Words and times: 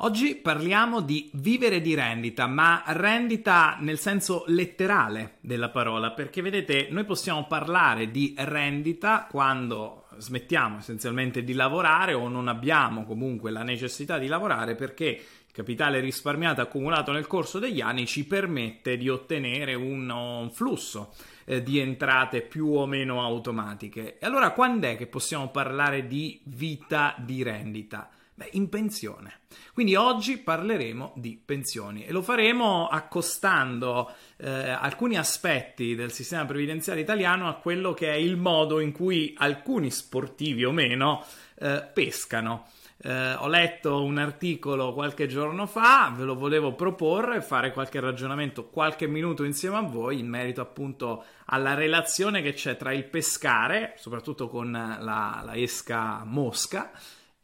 Oggi 0.00 0.36
parliamo 0.36 1.00
di 1.00 1.28
vivere 1.32 1.80
di 1.80 1.92
rendita, 1.96 2.46
ma 2.46 2.84
rendita 2.86 3.78
nel 3.80 3.98
senso 3.98 4.44
letterale 4.46 5.38
della 5.40 5.70
parola, 5.70 6.12
perché 6.12 6.40
vedete, 6.40 6.86
noi 6.90 7.04
possiamo 7.04 7.48
parlare 7.48 8.12
di 8.12 8.32
rendita 8.38 9.26
quando 9.28 10.04
smettiamo 10.16 10.78
essenzialmente 10.78 11.42
di 11.42 11.52
lavorare 11.52 12.12
o 12.12 12.28
non 12.28 12.46
abbiamo 12.46 13.04
comunque 13.04 13.50
la 13.50 13.64
necessità 13.64 14.18
di 14.18 14.28
lavorare 14.28 14.76
perché 14.76 15.06
il 15.06 15.52
capitale 15.52 15.98
risparmiato 15.98 16.60
accumulato 16.60 17.10
nel 17.10 17.26
corso 17.26 17.58
degli 17.58 17.80
anni 17.80 18.06
ci 18.06 18.24
permette 18.24 18.96
di 18.96 19.08
ottenere 19.08 19.74
un, 19.74 20.48
flusso 20.52 21.12
eh, 21.44 21.60
di 21.60 21.80
entrate 21.80 22.42
più 22.42 22.68
o 22.68 22.86
meno 22.86 23.20
automatiche. 23.20 24.18
E 24.20 24.26
allora 24.26 24.52
quando 24.52 24.86
è 24.86 24.96
che 24.96 25.08
possiamo 25.08 25.48
parlare 25.48 26.06
di 26.06 26.40
vita 26.44 27.16
di 27.18 27.42
rendita? 27.42 28.10
Beh, 28.38 28.50
in 28.52 28.68
pensione. 28.68 29.40
Quindi 29.74 29.96
oggi 29.96 30.38
parleremo 30.38 31.14
di 31.16 31.42
pensioni 31.44 32.04
e 32.04 32.12
lo 32.12 32.22
faremo 32.22 32.86
accostando 32.86 34.12
eh, 34.36 34.48
alcuni 34.48 35.18
aspetti 35.18 35.96
del 35.96 36.12
sistema 36.12 36.44
previdenziale 36.44 37.00
italiano 37.00 37.48
a 37.48 37.54
quello 37.54 37.94
che 37.94 38.12
è 38.12 38.14
il 38.14 38.36
modo 38.36 38.78
in 38.78 38.92
cui 38.92 39.34
alcuni 39.36 39.90
sportivi 39.90 40.64
o 40.64 40.70
meno 40.70 41.24
eh, 41.56 41.84
pescano. 41.92 42.68
Eh, 43.02 43.32
ho 43.32 43.48
letto 43.48 44.04
un 44.04 44.18
articolo 44.18 44.92
qualche 44.92 45.26
giorno 45.26 45.66
fa, 45.66 46.14
ve 46.16 46.22
lo 46.22 46.36
volevo 46.36 46.76
proporre, 46.76 47.42
fare 47.42 47.72
qualche 47.72 47.98
ragionamento, 47.98 48.68
qualche 48.68 49.08
minuto 49.08 49.42
insieme 49.42 49.78
a 49.78 49.82
voi 49.82 50.20
in 50.20 50.28
merito 50.28 50.60
appunto 50.60 51.24
alla 51.46 51.74
relazione 51.74 52.40
che 52.40 52.52
c'è 52.52 52.76
tra 52.76 52.92
il 52.92 53.02
pescare, 53.02 53.94
soprattutto 53.96 54.46
con 54.46 54.70
la, 54.70 55.42
la 55.44 55.56
esca 55.56 56.22
mosca, 56.24 56.92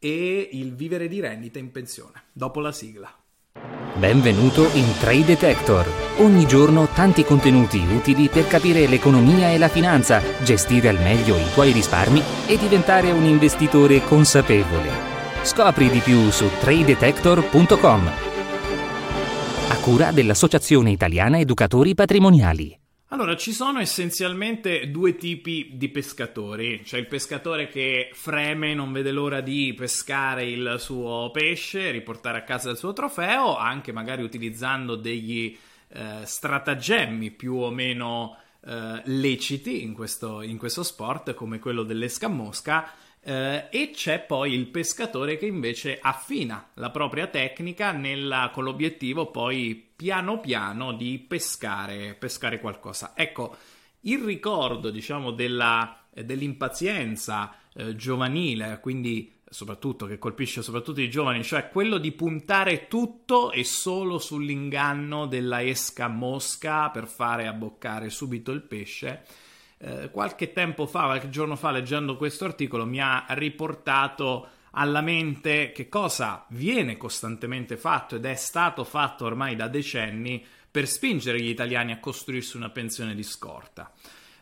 e 0.05 0.49
il 0.51 0.75
vivere 0.75 1.07
di 1.07 1.19
rendita 1.19 1.57
in 1.57 1.71
pensione. 1.71 2.25
Dopo 2.31 2.59
la 2.59 2.71
sigla. 2.71 3.11
Benvenuto 3.97 4.69
in 4.73 4.85
Trade 4.99 5.25
Detector. 5.25 5.87
Ogni 6.17 6.45
giorno 6.45 6.87
tanti 6.93 7.23
contenuti 7.23 7.79
utili 7.79 8.27
per 8.29 8.45
capire 8.45 8.85
l'economia 8.85 9.51
e 9.51 9.57
la 9.57 9.67
finanza, 9.67 10.21
gestire 10.43 10.89
al 10.89 11.01
meglio 11.01 11.35
i 11.37 11.51
tuoi 11.53 11.71
risparmi 11.71 12.21
e 12.45 12.57
diventare 12.57 13.09
un 13.11 13.23
investitore 13.23 14.03
consapevole. 14.03 14.91
Scopri 15.41 15.89
di 15.89 15.99
più 15.99 16.29
su 16.29 16.47
tradedetector.com. 16.59 18.11
A 19.69 19.77
cura 19.79 20.11
dell'Associazione 20.11 20.91
Italiana 20.91 21.39
Educatori 21.39 21.95
Patrimoniali. 21.95 22.84
Allora, 23.09 23.35
ci 23.35 23.53
sono 23.53 23.79
essenzialmente 23.79 24.89
due 24.89 25.15
tipi 25.15 25.73
di 25.73 25.89
pescatori. 25.89 26.81
C'è 26.83 26.97
il 26.97 27.05
pescatore 27.05 27.67
che 27.67 28.09
freme, 28.13 28.73
non 28.73 28.91
vede 28.91 29.11
l'ora 29.11 29.41
di 29.41 29.75
pescare 29.77 30.49
il 30.49 30.77
suo 30.79 31.29
pesce, 31.31 31.91
riportare 31.91 32.39
a 32.39 32.43
casa 32.43 32.71
il 32.71 32.77
suo 32.77 32.93
trofeo, 32.93 33.57
anche 33.57 33.91
magari 33.91 34.23
utilizzando 34.23 34.95
degli 34.95 35.55
eh, 35.89 36.21
stratagemmi 36.23 37.29
più 37.29 37.53
o 37.57 37.69
meno 37.69 38.37
eh, 38.65 39.01
leciti 39.05 39.83
in 39.83 39.93
questo, 39.93 40.41
in 40.41 40.57
questo 40.57 40.81
sport, 40.81 41.35
come 41.35 41.59
quello 41.59 41.83
dell'escamosca 41.83 42.91
eh, 43.27 43.67
e 43.71 43.89
c'è 43.91 44.19
poi 44.19 44.53
il 44.53 44.67
pescatore 44.67 45.37
che 45.37 45.47
invece 45.47 45.97
affina 45.99 46.69
la 46.75 46.91
propria 46.91 47.25
tecnica 47.25 47.91
nella, 47.91 48.51
con 48.53 48.63
l'obiettivo 48.63 49.31
poi 49.31 49.83
piano 49.95 50.39
piano 50.39 50.93
di 50.93 51.17
pescare, 51.17 52.13
pescare 52.13 52.59
qualcosa. 52.59 53.13
Ecco, 53.15 53.55
il 54.01 54.19
ricordo, 54.19 54.91
diciamo, 54.91 55.31
della, 55.31 55.97
dell'impazienza 56.13 57.55
eh, 57.73 57.95
giovanile, 57.95 58.79
quindi 58.79 59.33
soprattutto 59.49 60.05
che 60.05 60.19
colpisce 60.19 60.61
soprattutto 60.61 61.01
i 61.01 61.09
giovani, 61.09 61.43
cioè 61.43 61.69
quello 61.69 61.97
di 61.97 62.11
puntare 62.11 62.87
tutto 62.87 63.51
e 63.51 63.63
solo 63.63 64.19
sull'inganno 64.19 65.25
della 65.25 65.63
esca 65.63 66.07
mosca 66.07 66.91
per 66.91 67.07
fare 67.07 67.47
abboccare 67.47 68.11
subito 68.11 68.51
il 68.51 68.61
pesce 68.61 69.23
eh, 69.85 70.09
qualche 70.09 70.51
tempo 70.51 70.87
fa, 70.87 71.03
qualche 71.03 71.29
giorno 71.29 71.55
fa, 71.55 71.69
leggendo 71.69 72.17
questo 72.17 72.45
articolo, 72.45 72.87
mi 72.87 72.99
ha 72.99 73.25
riportato 73.29 74.47
alla 74.71 75.01
mente 75.01 75.71
che 75.71 75.87
cosa 75.87 76.43
viene 76.49 76.97
costantemente 76.97 77.77
fatto 77.77 78.15
ed 78.15 78.25
è 78.25 78.33
stato 78.33 78.83
fatto 78.83 79.25
ormai 79.25 79.55
da 79.55 79.67
decenni 79.67 80.43
per 80.71 80.87
spingere 80.87 81.39
gli 81.39 81.49
italiani 81.49 81.91
a 81.91 81.99
costruirsi 81.99 82.57
una 82.57 82.71
pensione 82.71 83.13
di 83.13 83.21
scorta. 83.21 83.93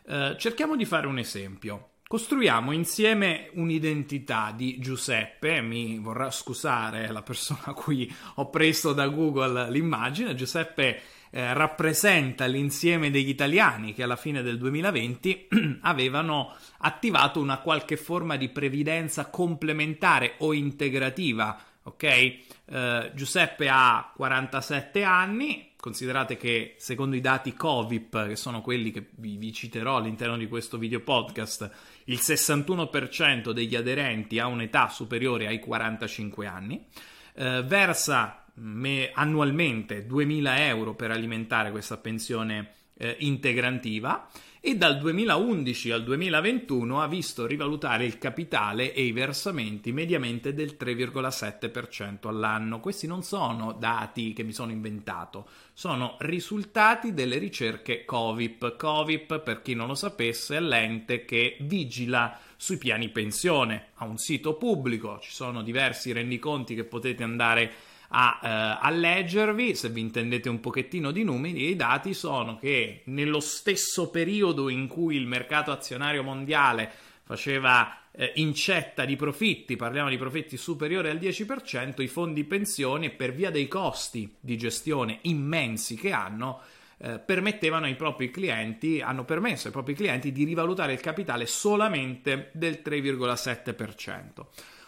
Eh, 0.06 0.34
cerchiamo 0.38 0.76
di 0.76 0.86
fare 0.86 1.06
un 1.06 1.18
esempio. 1.18 1.90
Costruiamo 2.06 2.72
insieme 2.72 3.50
un'identità 3.52 4.52
di 4.54 4.78
Giuseppe, 4.78 5.60
mi 5.60 5.98
vorrà 5.98 6.30
scusare 6.30 7.10
la 7.12 7.22
persona 7.22 7.64
a 7.64 7.74
cui 7.74 8.10
ho 8.36 8.48
preso 8.48 8.94
da 8.94 9.08
Google 9.08 9.70
l'immagine, 9.70 10.34
Giuseppe 10.34 11.00
eh, 11.36 11.52
rappresenta 11.52 12.46
l'insieme 12.46 13.10
degli 13.10 13.28
italiani 13.28 13.92
che 13.92 14.04
alla 14.04 14.14
fine 14.14 14.40
del 14.40 14.56
2020 14.56 15.48
avevano 15.82 16.54
attivato 16.78 17.40
una 17.40 17.58
qualche 17.58 17.96
forma 17.96 18.36
di 18.36 18.50
previdenza 18.50 19.26
complementare 19.30 20.34
o 20.38 20.52
integrativa. 20.52 21.60
Ok? 21.82 22.04
Eh, 22.04 23.10
Giuseppe 23.14 23.68
ha 23.68 24.12
47 24.14 25.02
anni, 25.02 25.72
considerate 25.76 26.36
che 26.36 26.76
secondo 26.78 27.16
i 27.16 27.20
dati 27.20 27.52
Covip, 27.54 28.28
che 28.28 28.36
sono 28.36 28.60
quelli 28.60 28.92
che 28.92 29.08
vi, 29.16 29.36
vi, 29.36 29.52
citerò 29.52 29.96
all'interno 29.96 30.36
di 30.36 30.46
questo 30.46 30.78
video 30.78 31.00
podcast, 31.00 31.68
il 32.04 32.20
61% 32.22 33.50
degli 33.50 33.74
aderenti 33.74 34.38
ha 34.38 34.46
un'età 34.46 34.88
superiore 34.88 35.48
ai 35.48 35.58
45 35.58 36.46
anni, 36.46 36.86
eh, 37.34 37.64
versa 37.66 38.43
me, 38.54 39.10
annualmente 39.12 40.06
2000 40.06 40.66
euro 40.66 40.94
per 40.94 41.10
alimentare 41.10 41.70
questa 41.70 41.96
pensione 41.96 42.72
eh, 42.96 43.16
integrantiva 43.20 44.28
e 44.66 44.76
dal 44.76 44.96
2011 44.98 45.90
al 45.90 46.04
2021 46.04 47.02
ha 47.02 47.06
visto 47.06 47.44
rivalutare 47.44 48.06
il 48.06 48.16
capitale 48.16 48.94
e 48.94 49.02
i 49.02 49.12
versamenti 49.12 49.92
mediamente 49.92 50.54
del 50.54 50.76
3,7% 50.80 52.28
all'anno. 52.28 52.80
Questi 52.80 53.06
non 53.06 53.22
sono 53.22 53.72
dati 53.72 54.32
che 54.32 54.42
mi 54.42 54.54
sono 54.54 54.70
inventato, 54.70 55.46
sono 55.74 56.16
risultati 56.20 57.12
delle 57.12 57.36
ricerche 57.36 58.06
Covip. 58.06 58.76
Covip, 58.76 59.38
per 59.40 59.60
chi 59.60 59.74
non 59.74 59.88
lo 59.88 59.94
sapesse, 59.94 60.56
è 60.56 60.60
l'ente 60.60 61.26
che 61.26 61.58
vigila 61.60 62.38
sui 62.56 62.78
piani 62.78 63.10
pensione. 63.10 63.88
Ha 63.96 64.06
un 64.06 64.16
sito 64.16 64.54
pubblico, 64.54 65.18
ci 65.20 65.32
sono 65.32 65.62
diversi 65.62 66.10
rendiconti 66.12 66.74
che 66.74 66.84
potete 66.84 67.22
andare 67.22 67.64
a 67.64 67.70
a, 68.08 68.40
eh, 68.42 68.86
a 68.86 68.90
leggervi, 68.90 69.74
se 69.74 69.88
vi 69.88 70.00
intendete 70.00 70.48
un 70.48 70.60
pochettino 70.60 71.10
di 71.10 71.24
numeri, 71.24 71.68
i 71.68 71.76
dati 71.76 72.14
sono 72.14 72.56
che 72.56 73.02
nello 73.06 73.40
stesso 73.40 74.10
periodo 74.10 74.68
in 74.68 74.86
cui 74.86 75.16
il 75.16 75.26
mercato 75.26 75.70
azionario 75.70 76.22
mondiale 76.22 76.90
faceva 77.24 77.98
eh, 78.16 78.32
incetta 78.36 79.04
di 79.04 79.16
profitti, 79.16 79.76
parliamo 79.76 80.08
di 80.08 80.18
profitti 80.18 80.56
superiori 80.56 81.08
al 81.08 81.16
10%, 81.16 82.00
i 82.00 82.06
fondi 82.06 82.44
pensioni 82.44 83.10
per 83.10 83.32
via 83.32 83.50
dei 83.50 83.66
costi 83.66 84.36
di 84.38 84.56
gestione 84.56 85.18
immensi 85.22 85.96
che 85.96 86.12
hanno, 86.12 86.60
eh, 86.98 87.18
permettevano 87.18 87.86
ai 87.86 87.96
propri 87.96 88.30
clienti, 88.30 89.00
hanno 89.00 89.24
permesso 89.24 89.66
ai 89.66 89.72
propri 89.72 89.94
clienti 89.94 90.30
di 90.30 90.44
rivalutare 90.44 90.92
il 90.92 91.00
capitale 91.00 91.46
solamente 91.46 92.50
del 92.52 92.80
3,7%. 92.84 94.46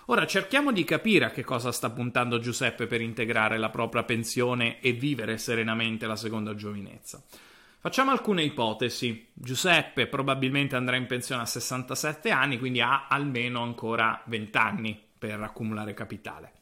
Ora 0.08 0.24
cerchiamo 0.24 0.70
di 0.70 0.84
capire 0.84 1.24
a 1.24 1.30
che 1.30 1.42
cosa 1.42 1.72
sta 1.72 1.90
puntando 1.90 2.38
Giuseppe 2.38 2.86
per 2.86 3.00
integrare 3.00 3.58
la 3.58 3.70
propria 3.70 4.04
pensione 4.04 4.78
e 4.80 4.92
vivere 4.92 5.36
serenamente 5.36 6.06
la 6.06 6.14
seconda 6.14 6.54
giovinezza. 6.54 7.20
Facciamo 7.80 8.12
alcune 8.12 8.44
ipotesi. 8.44 9.26
Giuseppe 9.32 10.06
probabilmente 10.06 10.76
andrà 10.76 10.94
in 10.94 11.06
pensione 11.06 11.42
a 11.42 11.46
67 11.46 12.30
anni, 12.30 12.56
quindi 12.56 12.80
ha 12.80 13.08
almeno 13.08 13.62
ancora 13.62 14.22
20 14.26 14.56
anni 14.58 15.00
per 15.18 15.40
accumulare 15.40 15.92
capitale. 15.92 16.52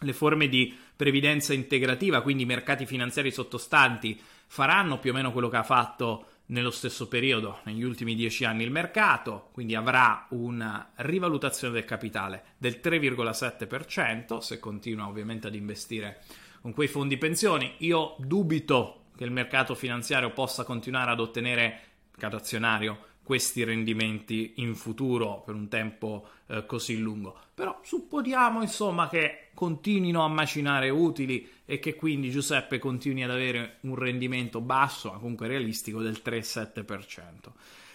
Le 0.00 0.12
forme 0.12 0.48
di 0.48 0.76
previdenza 0.94 1.54
integrativa, 1.54 2.20
quindi 2.20 2.42
i 2.42 2.46
mercati 2.46 2.84
finanziari 2.84 3.30
sottostanti, 3.30 4.20
faranno 4.46 4.98
più 4.98 5.12
o 5.12 5.14
meno 5.14 5.32
quello 5.32 5.48
che 5.48 5.56
ha 5.56 5.62
fatto 5.62 6.26
nello 6.46 6.70
stesso 6.70 7.08
periodo, 7.08 7.60
negli 7.64 7.82
ultimi 7.82 8.14
dieci 8.14 8.44
anni, 8.44 8.64
il 8.64 8.70
mercato, 8.70 9.48
quindi 9.52 9.74
avrà 9.74 10.26
una 10.30 10.92
rivalutazione 10.96 11.72
del 11.72 11.84
capitale 11.84 12.44
del 12.58 12.80
3,7% 12.82 14.38
se 14.38 14.58
continua 14.58 15.08
ovviamente 15.08 15.46
ad 15.46 15.54
investire 15.54 16.22
con 16.60 16.72
quei 16.72 16.88
fondi 16.88 17.16
pensioni. 17.18 17.74
Io 17.78 18.14
dubito 18.18 19.06
che 19.16 19.24
il 19.24 19.30
mercato 19.30 19.74
finanziario 19.74 20.30
possa 20.30 20.64
continuare 20.64 21.10
ad 21.10 21.20
ottenere, 21.20 21.80
mercato 22.10 22.36
azionario, 22.36 23.06
questi 23.22 23.64
rendimenti 23.64 24.54
in 24.56 24.74
futuro 24.74 25.42
per 25.44 25.54
un 25.54 25.68
tempo 25.68 26.28
eh, 26.46 26.66
così 26.66 26.98
lungo. 26.98 27.38
Però 27.54 27.80
supponiamo 27.82 28.60
insomma 28.62 29.08
che 29.08 29.48
continuino 29.54 30.24
a 30.24 30.28
macinare 30.28 30.88
utili 30.88 31.48
e 31.64 31.78
che 31.78 31.94
quindi 31.94 32.30
Giuseppe 32.30 32.78
continui 32.78 33.22
ad 33.22 33.30
avere 33.30 33.78
un 33.82 33.94
rendimento 33.94 34.60
basso, 34.60 35.10
ma 35.12 35.18
comunque 35.18 35.46
realistico, 35.46 36.02
del 36.02 36.20
3-7%. 36.24 37.52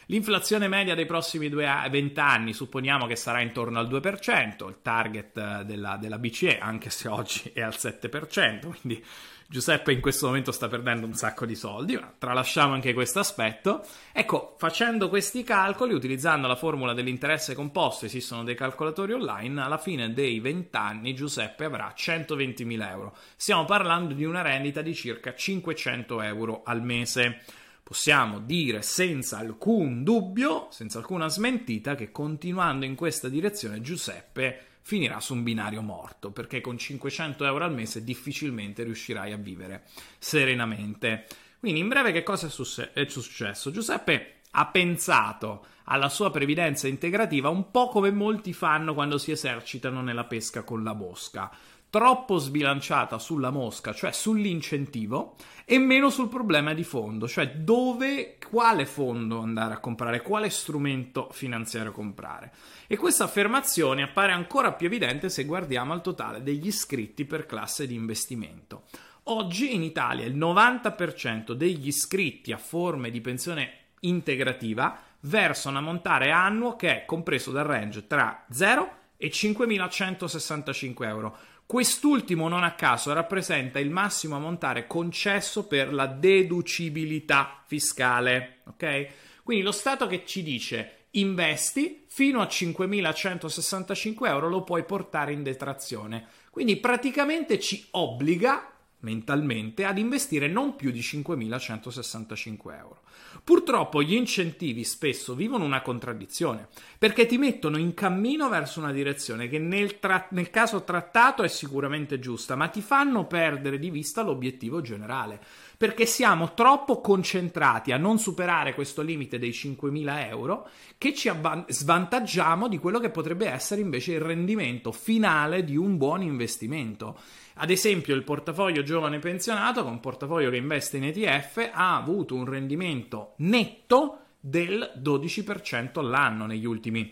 L'inflazione 0.09 0.69
media 0.69 0.95
dei 0.95 1.05
prossimi 1.05 1.49
20 1.49 2.17
anni 2.19 2.53
supponiamo 2.53 3.07
che 3.07 3.17
sarà 3.17 3.41
intorno 3.41 3.77
al 3.77 3.89
2%, 3.89 4.67
il 4.67 4.77
target 4.81 5.63
della, 5.63 5.97
della 5.97 6.17
BCE, 6.17 6.59
anche 6.59 6.89
se 6.89 7.09
oggi 7.09 7.51
è 7.53 7.61
al 7.61 7.75
7%, 7.77 8.59
quindi 8.79 9.03
Giuseppe 9.49 9.91
in 9.91 9.99
questo 9.99 10.27
momento 10.27 10.53
sta 10.53 10.69
perdendo 10.69 11.05
un 11.05 11.13
sacco 11.13 11.45
di 11.45 11.55
soldi, 11.55 11.95
ma 11.95 12.13
tralasciamo 12.17 12.73
anche 12.73 12.93
questo 12.93 13.19
aspetto. 13.19 13.85
Ecco, 14.13 14.55
facendo 14.57 15.09
questi 15.09 15.43
calcoli, 15.43 15.93
utilizzando 15.93 16.47
la 16.47 16.55
formula 16.55 16.93
dell'interesse 16.93 17.53
composto, 17.53 18.05
esistono 18.05 18.43
dei 18.43 18.55
calcolatori 18.55 19.11
online, 19.11 19.61
alla 19.61 19.77
fine 19.77 20.13
dei 20.13 20.39
20 20.39 20.75
anni 20.75 21.15
Giuseppe 21.15 21.65
avrà 21.65 21.93
120.000 21.95 22.89
euro. 22.89 23.15
Stiamo 23.35 23.65
parlando 23.65 24.13
di 24.13 24.23
una 24.23 24.41
rendita 24.41 24.81
di 24.81 24.93
circa 24.93 25.33
500 25.33 26.21
euro 26.21 26.61
al 26.63 26.81
mese. 26.81 27.41
Possiamo 27.87 28.39
dire 28.39 28.81
senza 28.81 29.37
alcun 29.37 30.03
dubbio, 30.03 30.67
senza 30.71 30.97
alcuna 30.97 31.29
smentita, 31.29 31.95
che 31.95 32.11
continuando 32.11 32.83
in 32.83 32.95
questa 32.95 33.29
direzione 33.29 33.79
Giuseppe 33.79 34.59
finirà 34.81 35.21
su 35.21 35.33
un 35.33 35.41
binario 35.41 35.81
morto, 35.81 36.31
perché 36.31 36.59
con 36.59 36.77
500 36.77 37.45
euro 37.45 37.63
al 37.63 37.73
mese 37.73 38.03
difficilmente 38.03 38.83
riuscirai 38.83 39.31
a 39.31 39.37
vivere 39.37 39.85
serenamente. 40.19 41.27
Quindi 41.59 41.79
in 41.79 41.87
breve 41.87 42.11
che 42.11 42.23
cosa 42.23 42.47
è, 42.47 43.05
successo? 43.07 43.71
Giuseppe 43.71 44.39
ha 44.51 44.65
pensato 44.65 45.67
alla 45.85 46.09
sua 46.09 46.29
previdenza 46.29 46.89
integrativa 46.89 47.47
un 47.47 47.71
po' 47.71 47.87
come 47.87 48.11
molti 48.11 48.51
fanno 48.51 48.93
quando 48.93 49.17
si 49.17 49.31
esercitano 49.31 50.01
nella 50.01 50.25
pesca 50.25 50.63
con 50.63 50.83
la 50.83 50.93
mosca 50.93 51.49
troppo 51.89 52.37
sbilanciata 52.37 53.17
sulla 53.17 53.49
mosca, 53.49 53.93
cioè 53.93 54.11
sull'incentivo, 54.11 55.35
e 55.65 55.77
meno 55.79 56.09
sul 56.09 56.29
problema 56.29 56.73
di 56.73 56.83
fondo, 56.83 57.27
cioè 57.27 57.49
dove, 57.51 58.37
quale 58.49 58.85
fondo 58.85 59.39
andare 59.39 59.73
a 59.73 59.79
comprare, 59.79 60.21
quale 60.21 60.49
strumento 60.49 61.29
finanziario 61.31 61.91
comprare. 61.91 62.53
E 62.87 62.97
questa 62.97 63.25
affermazione 63.25 64.03
appare 64.03 64.31
ancora 64.31 64.73
più 64.73 64.87
evidente 64.87 65.29
se 65.29 65.45
guardiamo 65.45 65.93
al 65.93 66.01
totale 66.01 66.43
degli 66.43 66.67
iscritti 66.67 67.25
per 67.25 67.45
classe 67.45 67.87
di 67.87 67.95
investimento. 67.95 68.83
Oggi 69.29 69.75
in 69.75 69.83
Italia 69.83 70.25
il 70.25 70.37
90% 70.37 71.51
degli 71.51 71.87
iscritti 71.87 72.53
a 72.53 72.57
forme 72.57 73.09
di 73.09 73.19
pensione 73.19 73.71
integrativa 74.01 74.97
versa 75.21 75.67
un 75.69 75.77
ammontare 75.77 76.31
annuo 76.31 76.75
che 76.75 77.01
è 77.01 77.05
compreso 77.05 77.51
dal 77.51 77.65
range 77.65 78.07
tra 78.07 78.45
0 78.49 78.83
e 78.83 79.06
5.165 79.19 81.05
euro 81.05 81.37
Quest'ultimo, 81.67 82.47
non 82.47 82.63
a 82.63 82.75
caso, 82.75 83.11
rappresenta 83.11 83.77
il 83.77 83.89
massimo 83.89 84.37
ammontare 84.37 84.87
concesso 84.87 85.67
per 85.67 85.93
la 85.93 86.05
deducibilità 86.05 87.61
fiscale. 87.65 88.59
Ok? 88.67 89.07
Quindi 89.43 89.65
lo 89.65 89.73
Stato 89.73 90.07
che 90.07 90.23
ci 90.25 90.43
dice 90.43 91.07
investi 91.11 92.05
fino 92.07 92.39
a 92.39 92.45
5.165 92.45 94.27
euro 94.27 94.47
lo 94.47 94.63
puoi 94.63 94.85
portare 94.85 95.33
in 95.33 95.43
detrazione. 95.43 96.27
Quindi 96.51 96.77
praticamente 96.77 97.59
ci 97.59 97.85
obbliga 97.91 98.71
mentalmente 98.99 99.85
ad 99.85 99.97
investire 99.97 100.47
non 100.47 100.75
più 100.75 100.91
di 100.91 100.99
5.165 100.99 102.77
euro. 102.77 103.01
Purtroppo 103.43 104.01
gli 104.01 104.13
incentivi 104.13 104.83
spesso 104.83 105.35
vivono 105.35 105.63
una 105.63 105.81
contraddizione, 105.81 106.67
perché 106.97 107.25
ti 107.25 107.37
mettono 107.37 107.77
in 107.77 107.93
cammino 107.93 108.49
verso 108.49 108.79
una 108.79 108.91
direzione 108.91 109.47
che 109.47 109.59
nel, 109.59 109.99
tra- 109.99 110.27
nel 110.31 110.49
caso 110.49 110.83
trattato 110.83 111.43
è 111.43 111.47
sicuramente 111.47 112.19
giusta, 112.19 112.55
ma 112.55 112.67
ti 112.67 112.81
fanno 112.81 113.25
perdere 113.25 113.79
di 113.79 113.89
vista 113.89 114.23
l'obiettivo 114.23 114.81
generale, 114.81 115.39
perché 115.77 116.07
siamo 116.07 116.55
troppo 116.55 116.99
concentrati 117.01 117.91
a 117.91 117.97
non 117.97 118.17
superare 118.17 118.73
questo 118.73 119.03
limite 119.03 119.37
dei 119.37 119.51
5.000 119.51 120.27
euro 120.27 120.67
che 120.97 121.13
ci 121.13 121.29
avvan- 121.29 121.65
svantaggiamo 121.67 122.67
di 122.67 122.79
quello 122.79 122.99
che 122.99 123.11
potrebbe 123.11 123.47
essere 123.47 123.81
invece 123.81 124.13
il 124.13 124.21
rendimento 124.21 124.91
finale 124.91 125.63
di 125.63 125.77
un 125.77 125.97
buon 125.97 126.23
investimento. 126.23 127.17
Ad 127.59 127.69
esempio, 127.69 128.15
il 128.15 128.23
portafoglio 128.23 128.81
giovane 128.81 129.19
pensionato, 129.19 129.83
con 129.83 129.93
un 129.93 129.99
portafoglio 129.99 130.49
che 130.49 130.57
investe 130.57 130.97
in 130.97 131.05
ETF, 131.05 131.69
ha 131.71 131.95
avuto 131.95 132.33
un 132.33 132.45
rendimento 132.45 133.33
netto 133.37 134.19
del 134.39 134.93
12% 135.01 135.99
all'anno 135.99 136.45
negli 136.45 136.65
ultimi, 136.65 137.11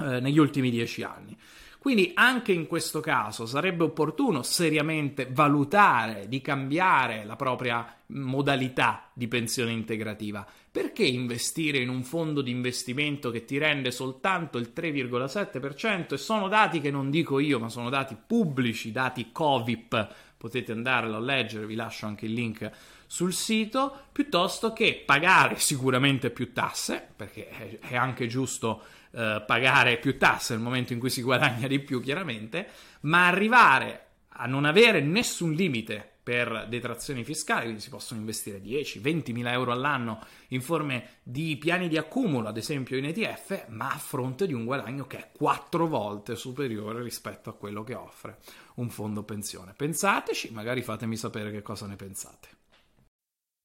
eh, 0.00 0.20
negli 0.20 0.38
ultimi 0.38 0.70
10 0.70 1.02
anni. 1.02 1.36
Quindi 1.80 2.10
anche 2.12 2.52
in 2.52 2.66
questo 2.66 3.00
caso 3.00 3.46
sarebbe 3.46 3.84
opportuno 3.84 4.42
seriamente 4.42 5.26
valutare 5.30 6.28
di 6.28 6.42
cambiare 6.42 7.24
la 7.24 7.36
propria 7.36 7.96
modalità 8.08 9.08
di 9.14 9.26
pensione 9.28 9.72
integrativa. 9.72 10.46
Perché 10.70 11.04
investire 11.04 11.78
in 11.78 11.88
un 11.88 12.02
fondo 12.02 12.42
di 12.42 12.50
investimento 12.50 13.30
che 13.30 13.46
ti 13.46 13.56
rende 13.56 13.92
soltanto 13.92 14.58
il 14.58 14.72
3,7%? 14.76 16.12
E 16.12 16.18
sono 16.18 16.48
dati 16.48 16.82
che 16.82 16.90
non 16.90 17.08
dico 17.08 17.38
io, 17.38 17.58
ma 17.58 17.70
sono 17.70 17.88
dati 17.88 18.14
pubblici, 18.26 18.92
dati 18.92 19.30
Covip. 19.32 20.14
Potete 20.36 20.72
andarlo 20.72 21.16
a 21.16 21.20
leggere, 21.20 21.64
vi 21.64 21.76
lascio 21.76 22.04
anche 22.04 22.26
il 22.26 22.34
link 22.34 22.70
sul 23.06 23.32
sito, 23.32 24.02
piuttosto 24.12 24.74
che 24.74 25.02
pagare 25.06 25.58
sicuramente 25.58 26.28
più 26.28 26.52
tasse, 26.52 27.08
perché 27.16 27.78
è 27.80 27.96
anche 27.96 28.26
giusto 28.26 28.82
eh, 29.12 29.42
pagare 29.46 29.98
più 29.98 30.18
tasse 30.18 30.54
nel 30.54 30.62
momento 30.62 30.92
in 30.92 30.98
cui 30.98 31.10
si 31.10 31.22
guadagna 31.22 31.66
di 31.66 31.80
più, 31.80 32.00
chiaramente, 32.00 32.68
ma 33.02 33.26
arrivare 33.26 34.06
a 34.28 34.46
non 34.46 34.64
avere 34.64 35.00
nessun 35.00 35.52
limite 35.52 36.08
per 36.22 36.66
detrazioni 36.68 37.24
fiscali, 37.24 37.64
quindi 37.64 37.80
si 37.80 37.88
possono 37.88 38.20
investire 38.20 38.60
10, 38.60 39.00
20 39.00 39.32
mila 39.32 39.52
euro 39.52 39.72
all'anno 39.72 40.20
in 40.48 40.60
forme 40.60 41.18
di 41.22 41.56
piani 41.56 41.88
di 41.88 41.96
accumulo, 41.96 42.48
ad 42.48 42.56
esempio 42.56 42.96
in 42.96 43.06
ETF, 43.06 43.66
ma 43.68 43.90
a 43.92 43.98
fronte 43.98 44.46
di 44.46 44.52
un 44.52 44.64
guadagno 44.64 45.06
che 45.06 45.18
è 45.18 45.28
quattro 45.32 45.86
volte 45.86 46.36
superiore 46.36 47.02
rispetto 47.02 47.50
a 47.50 47.54
quello 47.54 47.82
che 47.82 47.94
offre 47.94 48.38
un 48.76 48.90
fondo 48.90 49.24
pensione. 49.24 49.74
Pensateci, 49.76 50.50
magari 50.52 50.82
fatemi 50.82 51.16
sapere 51.16 51.50
che 51.50 51.62
cosa 51.62 51.86
ne 51.86 51.96
pensate. 51.96 52.59